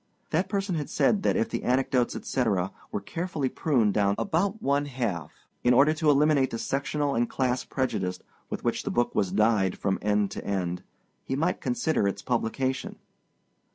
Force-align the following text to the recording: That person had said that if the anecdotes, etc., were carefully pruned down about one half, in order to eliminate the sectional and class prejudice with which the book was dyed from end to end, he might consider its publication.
That 0.31 0.49
person 0.49 0.73
had 0.73 0.89
said 0.89 1.21
that 1.21 1.35
if 1.35 1.47
the 1.49 1.61
anecdotes, 1.61 2.15
etc., 2.15 2.71
were 2.91 3.01
carefully 3.01 3.49
pruned 3.49 3.93
down 3.93 4.15
about 4.17 4.59
one 4.59 4.87
half, 4.87 5.31
in 5.63 5.75
order 5.75 5.93
to 5.93 6.09
eliminate 6.09 6.49
the 6.49 6.57
sectional 6.57 7.13
and 7.13 7.29
class 7.29 7.63
prejudice 7.63 8.17
with 8.49 8.63
which 8.63 8.81
the 8.81 8.89
book 8.89 9.13
was 9.13 9.31
dyed 9.31 9.77
from 9.77 9.99
end 10.01 10.31
to 10.31 10.43
end, 10.43 10.81
he 11.23 11.35
might 11.35 11.61
consider 11.61 12.07
its 12.07 12.23
publication. 12.23 12.95